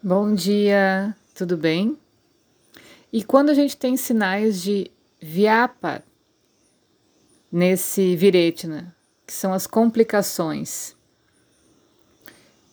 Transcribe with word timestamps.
Bom 0.00 0.32
dia, 0.32 1.12
tudo 1.34 1.56
bem? 1.56 1.98
E 3.12 3.24
quando 3.24 3.50
a 3.50 3.54
gente 3.54 3.76
tem 3.76 3.96
sinais 3.96 4.62
de 4.62 4.92
viapa 5.20 6.04
nesse 7.50 8.14
viretna, 8.14 8.94
que 9.26 9.32
são 9.32 9.52
as 9.52 9.66
complicações, 9.66 10.94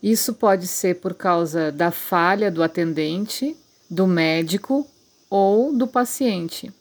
isso 0.04 0.36
pode 0.36 0.68
ser 0.68 1.02
por 1.02 1.16
causa 1.16 1.72
da 1.72 1.90
falha 1.90 2.52
do 2.52 2.62
atendente, 2.62 3.58
do 3.90 4.06
médico 4.06 4.88
ou 5.28 5.76
do 5.76 5.88
paciente. 5.88 6.72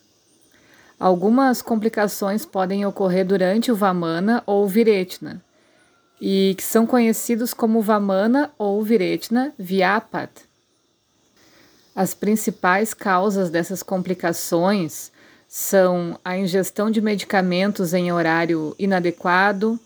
Algumas 1.00 1.62
complicações 1.62 2.45
podem 2.45 2.84
ocorrer 2.84 3.26
durante 3.26 3.72
o 3.72 3.76
Vamana 3.76 4.42
ou 4.45 4.68
Viretna, 4.68 5.42
e 6.20 6.54
que 6.56 6.62
são 6.62 6.86
conhecidos 6.86 7.52
como 7.52 7.82
Vamana 7.82 8.52
ou 8.58 8.82
Viretna 8.82 9.52
Vyapat. 9.58 10.30
As 11.95 12.14
principais 12.14 12.92
causas 12.92 13.50
dessas 13.50 13.82
complicações 13.82 15.12
são 15.48 16.19
a 16.24 16.36
ingestão 16.36 16.91
de 16.91 17.00
medicamentos 17.00 17.95
em 17.95 18.10
horário 18.10 18.74
inadequado, 18.78 19.78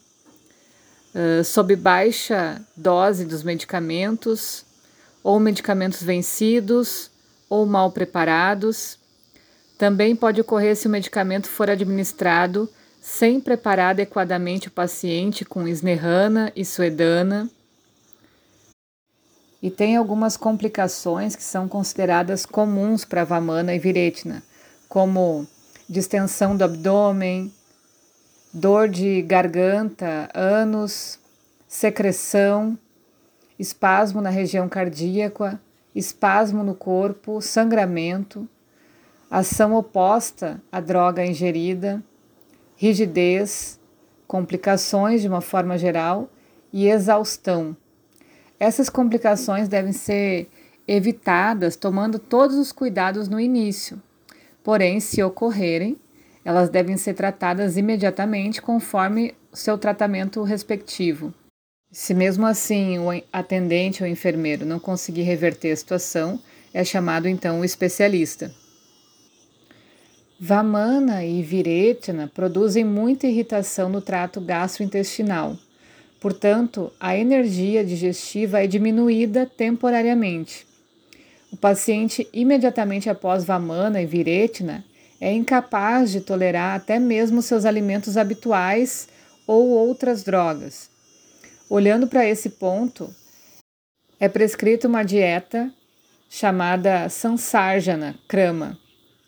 sob 1.45 1.75
baixa 1.77 2.63
dose 2.77 3.25
dos 3.25 3.43
medicamentos, 3.43 4.65
ou 5.23 5.39
medicamentos 5.41 6.03
vencidos 6.03 7.11
ou 7.51 7.67
mal 7.67 7.91
preparados. 7.91 8.99
Também 9.77 10.17
pode 10.17 10.41
ocorrer 10.41 10.77
se 10.77 10.87
o 10.87 10.91
medicamento 10.91 11.49
for 11.49 11.69
administrado 11.69 12.69
sem 13.09 13.41
preparar 13.41 13.93
adequadamente 13.93 14.69
o 14.69 14.71
paciente 14.71 15.43
com 15.43 15.67
esnerrana 15.67 16.53
e 16.55 16.63
suedana. 16.63 17.49
E 19.63 19.71
tem 19.71 19.97
algumas 19.97 20.37
complicações 20.37 21.35
que 21.35 21.43
são 21.43 21.67
consideradas 21.67 22.45
comuns 22.45 23.07
para 23.07 23.25
Vamana 23.25 23.75
e 23.75 23.79
Viretna, 23.79 24.43
como 24.91 25.47
distensão 25.89 26.55
do 26.55 26.63
abdômen, 26.63 27.51
dor 28.53 28.91
de 28.91 29.23
garganta, 29.23 30.29
ânus, 30.35 31.19
secreção, 31.67 32.79
espasmo 33.59 34.21
na 34.21 34.31
região 34.31 34.69
cardíaca, 34.69 35.59
espasmo 35.95 36.63
no 36.63 36.75
corpo, 36.75 37.41
sangramento, 37.41 38.47
ação 39.31 39.75
oposta 39.75 40.61
à 40.71 40.79
droga 40.79 41.25
ingerida, 41.25 42.05
rigidez, 42.79 43.79
complicações 44.27 45.21
de 45.21 45.27
uma 45.29 45.41
forma 45.41 45.77
geral 45.77 46.31
e 46.73 46.89
exaustão. 46.89 47.77
Essas 48.59 48.89
complicações 48.89 49.69
devem 49.69 49.93
ser 49.93 50.49
evitadas 50.87 51.75
tomando 51.75 52.21
todos 52.21 52.57
os 52.57 52.71
cuidados 52.71 53.29
no 53.29 53.41
início. 53.41 54.01
Porém, 54.63 55.01
se 55.01 55.21
ocorrerem, 55.23 55.99
elas 56.45 56.71
devem 56.71 56.97
ser 56.97 57.15
tratadas 57.15 57.77
imediatamente 57.77 58.63
conforme 58.63 59.35
seu 59.53 59.77
tratamento 59.77 60.43
respectivo. 60.45 61.35
Se 61.91 62.15
mesmo 62.15 62.47
assim 62.47 62.99
o 62.99 63.09
atendente 63.33 64.05
ou 64.05 64.09
enfermeiro 64.09 64.65
não 64.65 64.79
conseguir 64.79 65.23
reverter 65.23 65.73
a 65.73 65.77
situação, 65.77 66.41
é 66.73 66.85
chamado 66.85 67.27
então 67.27 67.61
o 67.61 67.65
especialista. 67.65 68.55
Vamana 70.41 71.25
e 71.25 71.43
Viretna 71.43 72.31
produzem 72.33 72.85
muita 72.85 73.27
irritação 73.27 73.89
no 73.89 74.01
trato 74.01 74.41
gastrointestinal. 74.41 75.57
Portanto, 76.21 76.93
a 77.01 77.17
energia 77.17 77.85
digestiva 77.85 78.63
é 78.63 78.69
diminuída 78.69 79.47
temporariamente. 79.47 80.65
O 81.51 81.57
paciente, 81.57 82.29
imediatamente 82.33 83.11
após 83.11 83.45
Vamana 83.45 84.01
e 84.01 84.07
Viretna, 84.07 84.85
é 85.21 85.33
incapaz 85.33 86.13
de 86.13 86.21
tolerar 86.21 86.77
até 86.77 87.01
mesmo 87.01 87.43
seus 87.43 87.65
alimentos 87.65 88.17
habituais 88.17 89.09
ou 89.45 89.71
outras 89.71 90.23
drogas. 90.23 90.89
Olhando 91.69 92.07
para 92.07 92.25
esse 92.25 92.51
ponto, 92.51 93.13
é 94.21 94.29
prescrita 94.29 94.87
uma 94.87 95.03
dieta 95.03 95.69
chamada 96.31 97.09
Sansarjana 97.09 98.15
Krama, 98.29 98.79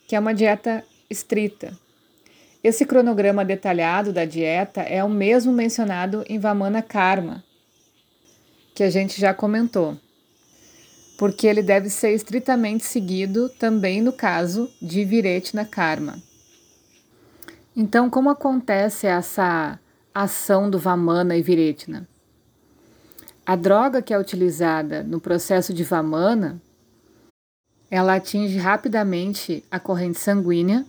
que 0.07 0.15
é 0.15 0.21
uma 0.21 0.33
dieta 0.33 0.85
estrita. 1.11 1.77
Esse 2.63 2.87
cronograma 2.87 3.45
detalhado 3.45 4.13
da 4.13 4.25
dieta 4.25 4.83
é 4.83 5.03
o 5.03 5.09
mesmo 5.09 5.53
mencionado 5.53 6.25
em 6.29 6.39
Vamana 6.39 6.81
Karma, 6.81 7.43
que 8.75 8.83
a 8.83 8.91
gente 8.91 9.21
já 9.21 9.35
comentou, 9.35 9.99
porque 11.19 11.47
ele 11.47 11.63
deve 11.63 11.91
ser 11.91 12.15
estritamente 12.15 12.85
seguido 12.85 13.49
também 13.49 14.01
no 14.01 14.13
caso 14.13 14.71
de 14.81 15.05
Viretna 15.05 15.65
Karma. 15.65 16.23
Então, 17.75 18.11
como 18.11 18.29
acontece 18.29 19.07
essa 19.07 19.79
ação 20.15 20.69
do 20.71 20.79
Vamana 20.79 21.37
e 21.37 21.43
Viretna? 21.43 22.07
A 23.47 23.57
droga 23.57 24.03
que 24.03 24.13
é 24.13 24.19
utilizada 24.19 25.03
no 25.03 25.19
processo 25.19 25.73
de 25.73 25.83
Vamana, 25.83 26.61
ela 27.91 28.17
atinge 28.17 28.59
rapidamente 28.59 29.65
a 29.71 29.81
corrente 29.81 30.19
sanguínea 30.19 30.85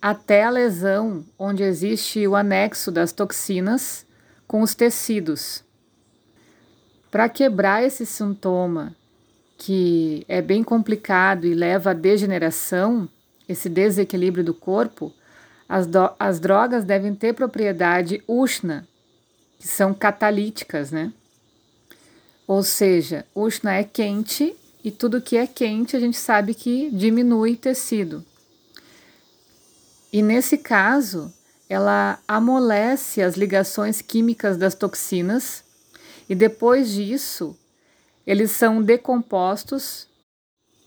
até 0.00 0.44
a 0.44 0.50
lesão 0.50 1.24
onde 1.38 1.62
existe 1.62 2.26
o 2.26 2.36
anexo 2.36 2.90
das 2.90 3.12
toxinas 3.12 4.06
com 4.46 4.62
os 4.62 4.74
tecidos. 4.74 5.64
Para 7.10 7.28
quebrar 7.28 7.82
esse 7.82 8.04
sintoma, 8.04 8.94
que 9.56 10.24
é 10.28 10.42
bem 10.42 10.62
complicado 10.62 11.46
e 11.46 11.54
leva 11.54 11.90
à 11.90 11.94
degeneração, 11.94 13.08
esse 13.48 13.68
desequilíbrio 13.68 14.44
do 14.44 14.52
corpo, 14.52 15.12
as, 15.68 15.88
as 16.18 16.38
drogas 16.38 16.84
devem 16.84 17.14
ter 17.14 17.32
propriedade 17.32 18.22
Ushna, 18.28 18.86
que 19.58 19.66
são 19.66 19.94
catalíticas, 19.94 20.90
né? 20.90 21.12
Ou 22.46 22.62
seja, 22.62 23.24
Ushna 23.34 23.74
é 23.74 23.84
quente 23.84 24.54
e 24.84 24.90
tudo 24.90 25.20
que 25.20 25.36
é 25.36 25.46
quente 25.46 25.96
a 25.96 26.00
gente 26.00 26.16
sabe 26.16 26.54
que 26.54 26.90
diminui 26.92 27.56
tecido. 27.56 28.24
E 30.16 30.22
nesse 30.22 30.56
caso, 30.56 31.30
ela 31.68 32.18
amolece 32.26 33.20
as 33.20 33.36
ligações 33.36 34.00
químicas 34.00 34.56
das 34.56 34.74
toxinas 34.74 35.62
e 36.26 36.34
depois 36.34 36.90
disso, 36.90 37.54
eles 38.26 38.50
são 38.50 38.82
decompostos 38.82 40.08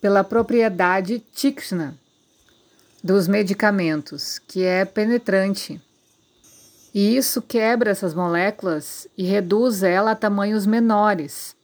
pela 0.02 0.24
propriedade 0.24 1.20
tikshna 1.20 1.96
dos 3.04 3.28
medicamentos, 3.28 4.40
que 4.40 4.64
é 4.64 4.84
penetrante. 4.84 5.80
E 6.92 7.16
isso 7.16 7.40
quebra 7.40 7.92
essas 7.92 8.16
moléculas 8.16 9.08
e 9.16 9.26
reduz 9.26 9.84
ela 9.84 10.14
a 10.14 10.16
tamanhos 10.16 10.66
menores. 10.66 11.56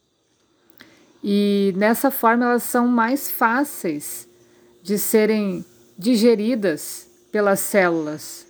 E 1.24 1.74
nessa 1.76 2.12
forma 2.12 2.46
elas 2.46 2.62
são 2.62 2.88
mais 2.88 3.32
fáceis 3.32 4.28
de 4.84 5.00
serem 5.00 5.66
digeridas 5.98 7.15
pelas 7.36 7.60
células. 7.60 8.48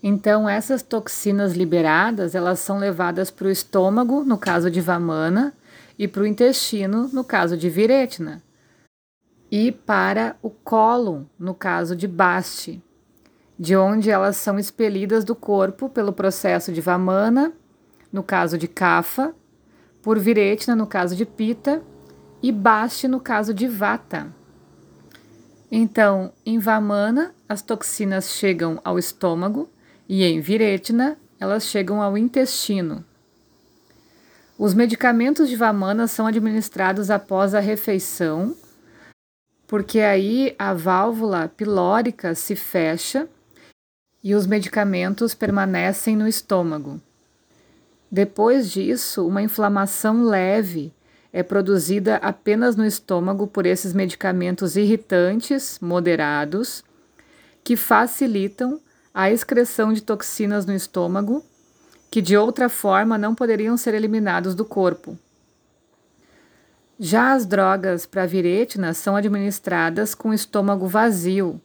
Então, 0.00 0.48
essas 0.48 0.84
toxinas 0.84 1.54
liberadas, 1.54 2.32
elas 2.36 2.60
são 2.60 2.78
levadas 2.78 3.28
para 3.28 3.48
o 3.48 3.50
estômago, 3.50 4.22
no 4.22 4.38
caso 4.38 4.70
de 4.70 4.80
Vamana, 4.80 5.52
e 5.98 6.06
para 6.06 6.22
o 6.22 6.26
intestino, 6.28 7.10
no 7.12 7.24
caso 7.24 7.56
de 7.56 7.68
Viretna, 7.68 8.40
e 9.50 9.72
para 9.72 10.36
o 10.40 10.48
cólon, 10.48 11.24
no 11.36 11.56
caso 11.56 11.96
de 11.96 12.06
Basti, 12.06 12.80
de 13.58 13.74
onde 13.74 14.12
elas 14.12 14.36
são 14.36 14.56
expelidas 14.56 15.24
do 15.24 15.34
corpo 15.34 15.88
pelo 15.88 16.12
processo 16.12 16.72
de 16.72 16.80
Vamana, 16.80 17.52
no 18.12 18.22
caso 18.22 18.56
de 18.56 18.68
Kapha, 18.68 19.34
por 20.04 20.20
Viretna, 20.20 20.76
no 20.76 20.86
caso 20.86 21.16
de 21.16 21.26
Pita, 21.26 21.82
e 22.40 22.52
Basti, 22.52 23.08
no 23.08 23.18
caso 23.18 23.52
de 23.52 23.66
Vata. 23.66 24.43
Então, 25.76 26.32
em 26.46 26.56
Vamana, 26.60 27.34
as 27.48 27.60
toxinas 27.60 28.30
chegam 28.30 28.80
ao 28.84 28.96
estômago 28.96 29.68
e 30.08 30.22
em 30.22 30.40
Viretna, 30.40 31.18
elas 31.40 31.64
chegam 31.64 32.00
ao 32.00 32.16
intestino. 32.16 33.04
Os 34.56 34.72
medicamentos 34.72 35.48
de 35.48 35.56
Vamana 35.56 36.06
são 36.06 36.28
administrados 36.28 37.10
após 37.10 37.56
a 37.56 37.58
refeição, 37.58 38.54
porque 39.66 39.98
aí 39.98 40.54
a 40.60 40.72
válvula 40.72 41.48
pilórica 41.48 42.36
se 42.36 42.54
fecha 42.54 43.28
e 44.22 44.32
os 44.32 44.46
medicamentos 44.46 45.34
permanecem 45.34 46.14
no 46.14 46.28
estômago. 46.28 47.00
Depois 48.08 48.70
disso, 48.70 49.26
uma 49.26 49.42
inflamação 49.42 50.22
leve 50.22 50.92
é 51.34 51.42
produzida 51.42 52.14
apenas 52.18 52.76
no 52.76 52.86
estômago 52.86 53.48
por 53.48 53.66
esses 53.66 53.92
medicamentos 53.92 54.76
irritantes 54.76 55.80
moderados 55.80 56.84
que 57.64 57.76
facilitam 57.76 58.80
a 59.12 59.28
excreção 59.32 59.92
de 59.92 60.00
toxinas 60.00 60.64
no 60.64 60.72
estômago 60.72 61.44
que 62.08 62.22
de 62.22 62.36
outra 62.36 62.68
forma 62.68 63.18
não 63.18 63.34
poderiam 63.34 63.76
ser 63.76 63.94
eliminados 63.94 64.54
do 64.54 64.64
corpo. 64.64 65.18
Já 67.00 67.32
as 67.32 67.44
drogas 67.44 68.06
para 68.06 68.26
viretina 68.26 68.94
são 68.94 69.16
administradas 69.16 70.14
com 70.14 70.32
estômago 70.32 70.86
vazio, 70.86 71.60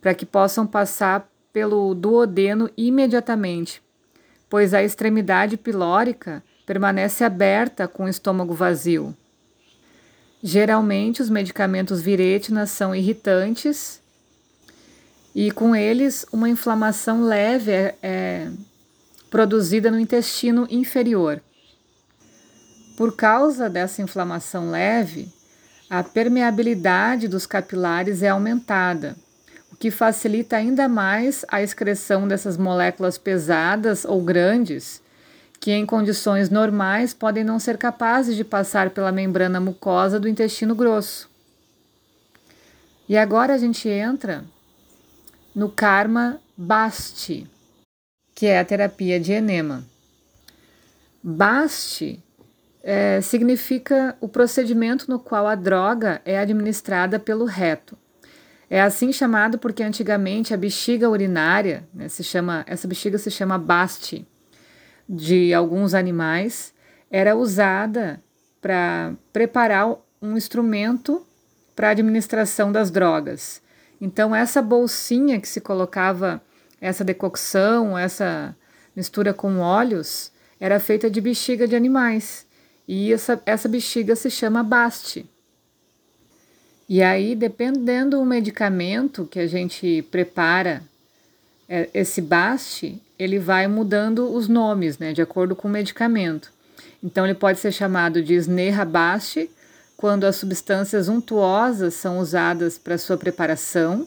para 0.00 0.14
que 0.14 0.24
possam 0.24 0.64
passar 0.64 1.28
pelo 1.52 1.92
duodeno 1.92 2.70
imediatamente, 2.76 3.82
pois 4.48 4.72
a 4.72 4.84
extremidade 4.84 5.56
pilórica 5.56 6.44
permanece 6.66 7.22
aberta 7.22 7.86
com 7.86 8.04
o 8.04 8.08
estômago 8.08 8.52
vazio. 8.52 9.16
Geralmente, 10.42 11.22
os 11.22 11.30
medicamentos 11.30 12.02
viretina 12.02 12.66
são 12.66 12.94
irritantes 12.94 14.00
e, 15.34 15.50
com 15.50 15.74
eles, 15.74 16.26
uma 16.32 16.48
inflamação 16.48 17.22
leve 17.22 17.70
é, 17.70 17.94
é 18.02 18.50
produzida 19.30 19.90
no 19.90 20.00
intestino 20.00 20.66
inferior. 20.68 21.40
Por 22.96 23.14
causa 23.14 23.68
dessa 23.68 24.02
inflamação 24.02 24.70
leve, 24.70 25.32
a 25.88 26.02
permeabilidade 26.02 27.28
dos 27.28 27.46
capilares 27.46 28.22
é 28.22 28.28
aumentada, 28.28 29.16
o 29.70 29.76
que 29.76 29.90
facilita 29.90 30.56
ainda 30.56 30.88
mais 30.88 31.44
a 31.48 31.62
excreção 31.62 32.26
dessas 32.26 32.56
moléculas 32.56 33.18
pesadas 33.18 34.04
ou 34.04 34.22
grandes, 34.22 35.02
que 35.60 35.72
em 35.72 35.86
condições 35.86 36.50
normais 36.50 37.12
podem 37.14 37.42
não 37.42 37.58
ser 37.58 37.76
capazes 37.76 38.36
de 38.36 38.44
passar 38.44 38.90
pela 38.90 39.10
membrana 39.10 39.60
mucosa 39.60 40.20
do 40.20 40.28
intestino 40.28 40.74
grosso. 40.74 41.28
E 43.08 43.16
agora 43.16 43.54
a 43.54 43.58
gente 43.58 43.88
entra 43.88 44.44
no 45.54 45.70
karma 45.70 46.40
basti, 46.56 47.48
que 48.34 48.46
é 48.46 48.58
a 48.58 48.64
terapia 48.64 49.18
de 49.18 49.32
enema. 49.32 49.84
Basti 51.22 52.22
é, 52.82 53.20
significa 53.20 54.16
o 54.20 54.28
procedimento 54.28 55.10
no 55.10 55.18
qual 55.18 55.46
a 55.46 55.54
droga 55.54 56.20
é 56.24 56.38
administrada 56.38 57.18
pelo 57.18 57.44
reto. 57.44 57.96
É 58.68 58.80
assim 58.80 59.12
chamado 59.12 59.58
porque 59.58 59.82
antigamente 59.82 60.52
a 60.52 60.56
bexiga 60.56 61.08
urinária, 61.08 61.84
né, 61.94 62.08
se 62.08 62.22
chama, 62.22 62.64
essa 62.66 62.86
bexiga 62.86 63.16
se 63.18 63.30
chama 63.30 63.58
baste, 63.58 64.26
de 65.08 65.54
alguns 65.54 65.94
animais, 65.94 66.72
era 67.10 67.36
usada 67.36 68.22
para 68.60 69.14
preparar 69.32 69.96
um 70.20 70.36
instrumento 70.36 71.24
para 71.74 71.90
administração 71.90 72.72
das 72.72 72.90
drogas. 72.90 73.62
Então 74.00 74.34
essa 74.34 74.60
bolsinha 74.60 75.40
que 75.40 75.48
se 75.48 75.60
colocava 75.60 76.42
essa 76.80 77.04
decocção, 77.04 77.96
essa 77.96 78.56
mistura 78.94 79.32
com 79.32 79.58
óleos, 79.58 80.32
era 80.58 80.80
feita 80.80 81.10
de 81.10 81.20
bexiga 81.20 81.68
de 81.68 81.76
animais. 81.76 82.46
E 82.88 83.12
essa, 83.12 83.40
essa 83.44 83.68
bexiga 83.68 84.14
se 84.16 84.30
chama 84.30 84.62
baste. 84.62 85.28
E 86.88 87.02
aí, 87.02 87.34
dependendo 87.34 88.16
do 88.16 88.24
medicamento 88.24 89.26
que 89.26 89.40
a 89.40 89.46
gente 89.46 90.02
prepara, 90.10 90.82
esse 91.68 92.20
baste, 92.20 93.02
ele 93.18 93.38
vai 93.38 93.66
mudando 93.66 94.32
os 94.32 94.48
nomes, 94.48 94.98
né, 94.98 95.12
de 95.12 95.22
acordo 95.22 95.56
com 95.56 95.68
o 95.68 95.70
medicamento. 95.70 96.52
Então, 97.02 97.24
ele 97.24 97.34
pode 97.34 97.58
ser 97.58 97.72
chamado 97.72 98.22
de 98.22 98.38
baste 98.86 99.50
quando 99.96 100.24
as 100.24 100.36
substâncias 100.36 101.08
untuosas 101.08 101.94
são 101.94 102.18
usadas 102.18 102.78
para 102.78 102.98
sua 102.98 103.16
preparação. 103.16 104.06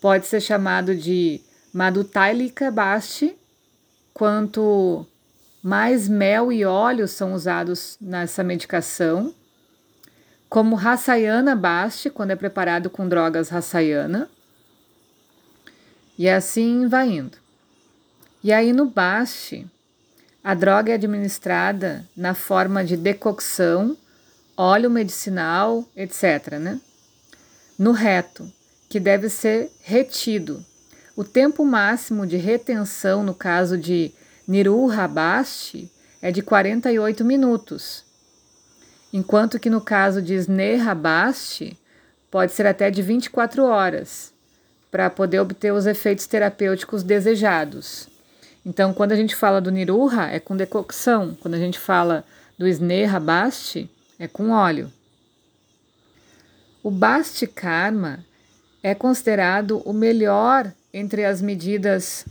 Pode 0.00 0.26
ser 0.26 0.40
chamado 0.40 0.94
de 0.94 1.40
madutailica 1.72 2.70
baste 2.70 3.36
quanto 4.14 5.06
mais 5.62 6.08
mel 6.08 6.52
e 6.52 6.64
óleo 6.64 7.08
são 7.08 7.34
usados 7.34 7.96
nessa 8.00 8.44
medicação, 8.44 9.34
como 10.48 10.76
Rassayana 10.76 11.56
Basti, 11.56 12.08
quando 12.08 12.30
é 12.30 12.36
preparado 12.36 12.88
com 12.88 13.08
drogas 13.08 13.48
Rassayana. 13.48 14.30
E 16.18 16.28
assim 16.28 16.86
vai 16.88 17.10
indo. 17.10 17.36
E 18.42 18.52
aí 18.52 18.72
no 18.72 18.86
Basti, 18.86 19.66
a 20.42 20.54
droga 20.54 20.92
é 20.92 20.94
administrada 20.94 22.08
na 22.16 22.34
forma 22.34 22.84
de 22.84 22.96
decocção, 22.96 23.96
óleo 24.56 24.90
medicinal, 24.90 25.84
etc. 25.96 26.58
Né? 26.60 26.80
No 27.78 27.92
reto, 27.92 28.50
que 28.88 29.00
deve 29.00 29.28
ser 29.28 29.70
retido. 29.82 30.64
O 31.16 31.24
tempo 31.24 31.64
máximo 31.64 32.26
de 32.26 32.36
retenção 32.36 33.22
no 33.22 33.34
caso 33.34 33.76
de 33.76 34.12
Niruhabasti 34.46 35.90
é 36.22 36.30
de 36.30 36.42
48 36.42 37.24
minutos, 37.24 38.04
enquanto 39.12 39.58
que 39.58 39.68
no 39.68 39.80
caso 39.80 40.22
de 40.22 40.34
Snehabasti 40.34 41.76
pode 42.30 42.52
ser 42.52 42.66
até 42.66 42.90
de 42.90 43.02
24 43.02 43.64
horas, 43.64 44.32
para 44.90 45.10
poder 45.10 45.40
obter 45.40 45.72
os 45.72 45.86
efeitos 45.86 46.26
terapêuticos 46.26 47.02
desejados. 47.02 48.08
Então, 48.64 48.92
quando 48.92 49.12
a 49.12 49.16
gente 49.16 49.34
fala 49.34 49.60
do 49.60 49.70
Niruha, 49.70 50.26
é 50.26 50.40
com 50.40 50.56
decocção, 50.56 51.36
quando 51.40 51.54
a 51.54 51.58
gente 51.58 51.78
fala 51.78 52.24
do 52.58 52.66
Snehabasti, 52.66 53.90
é 54.18 54.26
com 54.26 54.50
óleo. 54.50 54.90
O 56.82 56.90
Basti 56.90 57.46
Karma 57.46 58.24
é 58.82 58.94
considerado 58.94 59.78
o 59.84 59.92
melhor 59.92 60.72
entre 60.92 61.24
as 61.24 61.42
medidas 61.42 62.24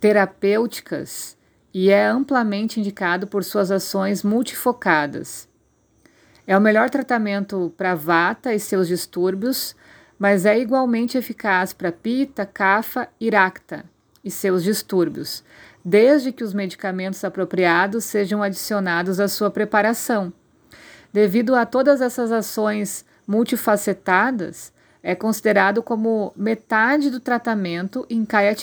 terapêuticas 0.00 1.36
e 1.72 1.90
é 1.90 2.06
amplamente 2.06 2.80
indicado 2.80 3.26
por 3.26 3.44
suas 3.44 3.70
ações 3.70 4.22
multifocadas. 4.22 5.46
É 6.46 6.56
o 6.56 6.60
melhor 6.60 6.88
tratamento 6.88 7.72
para 7.76 7.94
vata 7.94 8.54
e 8.54 8.58
seus 8.58 8.88
distúrbios, 8.88 9.76
mas 10.18 10.46
é 10.46 10.58
igualmente 10.58 11.18
eficaz 11.18 11.72
para 11.72 11.92
pita, 11.92 12.46
kapha 12.46 13.08
e 13.20 13.30
racta 13.30 13.84
e 14.24 14.30
seus 14.30 14.64
distúrbios, 14.64 15.44
desde 15.84 16.32
que 16.32 16.42
os 16.42 16.52
medicamentos 16.52 17.22
apropriados 17.22 18.04
sejam 18.04 18.42
adicionados 18.42 19.20
à 19.20 19.28
sua 19.28 19.50
preparação. 19.50 20.32
Devido 21.12 21.54
a 21.54 21.64
todas 21.64 22.00
essas 22.00 22.32
ações 22.32 23.04
multifacetadas, 23.26 24.72
é 25.02 25.14
considerado 25.14 25.82
como 25.82 26.32
metade 26.34 27.10
do 27.10 27.20
tratamento 27.20 28.04
em 28.10 28.24
Kaya 28.24 28.56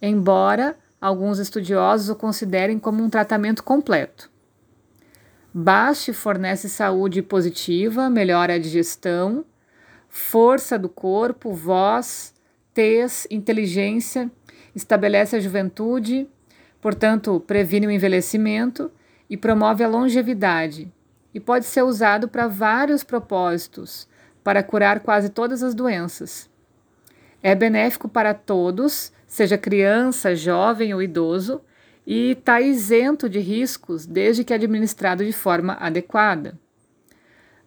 embora 0.00 0.76
alguns 1.00 1.38
estudiosos 1.38 2.08
o 2.08 2.16
considerem 2.16 2.78
como 2.78 3.02
um 3.02 3.08
tratamento 3.08 3.62
completo. 3.62 4.28
Baste 5.54 6.12
fornece 6.12 6.68
saúde 6.68 7.22
positiva, 7.22 8.10
melhora 8.10 8.54
a 8.54 8.58
digestão, 8.58 9.44
força 10.14 10.78
do 10.78 10.90
corpo, 10.90 11.54
voz, 11.54 12.34
tez, 12.74 13.26
inteligência, 13.30 14.30
estabelece 14.74 15.36
a 15.36 15.40
juventude, 15.40 16.28
portanto, 16.82 17.40
previne 17.46 17.86
o 17.86 17.90
envelhecimento 17.90 18.92
e 19.28 19.38
promove 19.38 19.82
a 19.82 19.88
longevidade, 19.88 20.92
e 21.32 21.40
pode 21.40 21.64
ser 21.64 21.80
usado 21.80 22.28
para 22.28 22.46
vários 22.46 23.02
propósitos, 23.02 24.06
para 24.44 24.62
curar 24.62 25.00
quase 25.00 25.30
todas 25.30 25.62
as 25.62 25.74
doenças. 25.74 26.50
É 27.42 27.54
benéfico 27.54 28.06
para 28.06 28.34
todos, 28.34 29.14
seja 29.26 29.56
criança, 29.56 30.36
jovem 30.36 30.92
ou 30.92 31.02
idoso, 31.02 31.62
e 32.06 32.32
está 32.32 32.60
isento 32.60 33.30
de 33.30 33.38
riscos 33.38 34.04
desde 34.04 34.44
que 34.44 34.52
administrado 34.52 35.24
de 35.24 35.32
forma 35.32 35.72
adequada. 35.80 36.60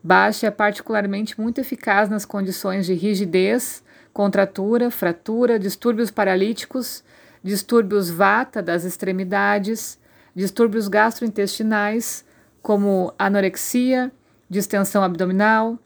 Baixa 0.05 0.45
é 0.45 0.51
particularmente 0.51 1.41
muito 1.41 1.59
eficaz 1.59 2.09
nas 2.09 2.25
condições 2.25 2.85
de 2.85 2.93
rigidez, 2.93 3.83
contratura, 4.13 4.91
fratura, 4.91 5.57
distúrbios 5.57 6.11
paralíticos, 6.11 7.03
distúrbios 7.43 8.11
vata 8.11 8.61
das 8.61 8.83
extremidades, 8.83 9.99
distúrbios 10.35 10.87
gastrointestinais, 10.87 12.23
como 12.61 13.15
anorexia, 13.17 14.11
distensão 14.47 15.01
abdominal, 15.01 15.79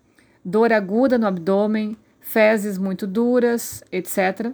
dor 0.44 0.74
aguda 0.74 1.18
no 1.18 1.26
abdômen, 1.26 1.96
fezes 2.20 2.78
muito 2.78 3.08
duras, 3.08 3.82
etc., 3.90 4.52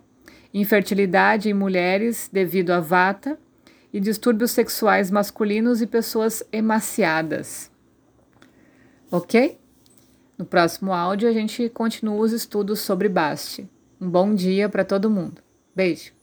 infertilidade 0.54 1.50
em 1.50 1.56
mulheres 1.56 2.30
devido 2.32 2.70
à 2.70 2.80
vata 2.80 3.36
e 3.92 4.00
distúrbios 4.00 4.52
sexuais 4.52 5.10
masculinos 5.10 5.82
e 5.82 5.88
pessoas 5.88 6.44
emaciadas. 6.52 7.74
Ok? 9.12 9.60
No 10.38 10.46
próximo 10.46 10.94
áudio 10.94 11.30
a 11.30 11.32
gente 11.32 11.70
continua 11.70 12.18
os 12.18 12.32
estudos 12.32 12.80
sobre 12.80 13.08
Basti. 13.08 13.70
Um 14.02 14.10
bom 14.10 14.34
dia 14.34 14.68
para 14.68 14.84
todo 14.84 15.10
mundo. 15.10 15.42
Beijo! 15.76 16.15